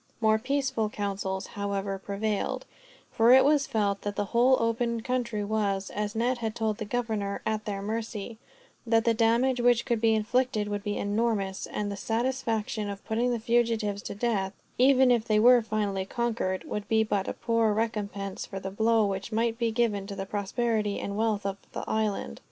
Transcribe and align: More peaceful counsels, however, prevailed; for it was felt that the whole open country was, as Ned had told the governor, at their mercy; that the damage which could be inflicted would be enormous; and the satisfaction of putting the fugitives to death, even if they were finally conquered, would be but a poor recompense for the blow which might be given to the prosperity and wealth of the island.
More 0.19 0.39
peaceful 0.39 0.89
counsels, 0.89 1.45
however, 1.45 1.99
prevailed; 1.99 2.65
for 3.11 3.33
it 3.33 3.45
was 3.45 3.67
felt 3.67 4.01
that 4.01 4.15
the 4.15 4.25
whole 4.33 4.57
open 4.59 5.01
country 5.01 5.43
was, 5.43 5.91
as 5.91 6.15
Ned 6.15 6.39
had 6.39 6.55
told 6.55 6.79
the 6.79 6.85
governor, 6.85 7.43
at 7.45 7.65
their 7.65 7.83
mercy; 7.83 8.39
that 8.83 9.05
the 9.05 9.13
damage 9.13 9.61
which 9.61 9.85
could 9.85 10.01
be 10.01 10.15
inflicted 10.15 10.69
would 10.69 10.81
be 10.81 10.97
enormous; 10.97 11.67
and 11.67 11.91
the 11.91 11.95
satisfaction 11.95 12.89
of 12.89 13.05
putting 13.05 13.29
the 13.29 13.37
fugitives 13.39 14.01
to 14.01 14.15
death, 14.15 14.53
even 14.79 15.11
if 15.11 15.25
they 15.25 15.37
were 15.39 15.61
finally 15.61 16.07
conquered, 16.07 16.63
would 16.63 16.87
be 16.87 17.03
but 17.03 17.27
a 17.27 17.33
poor 17.33 17.71
recompense 17.71 18.43
for 18.43 18.59
the 18.59 18.71
blow 18.71 19.05
which 19.05 19.31
might 19.31 19.59
be 19.59 19.69
given 19.71 20.07
to 20.07 20.15
the 20.15 20.25
prosperity 20.25 20.99
and 20.99 21.15
wealth 21.15 21.45
of 21.45 21.57
the 21.73 21.87
island. 21.87 22.39